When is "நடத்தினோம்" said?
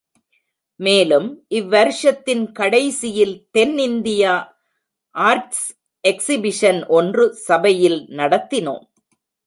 8.09-8.85